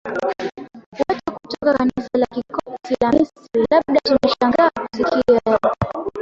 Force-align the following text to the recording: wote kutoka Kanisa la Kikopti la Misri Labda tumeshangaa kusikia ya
wote 0.97 1.21
kutoka 1.41 1.73
Kanisa 1.73 2.09
la 2.17 2.25
Kikopti 2.25 2.95
la 3.01 3.11
Misri 3.11 3.67
Labda 3.71 3.99
tumeshangaa 4.03 4.69
kusikia 4.69 5.41
ya 5.45 5.59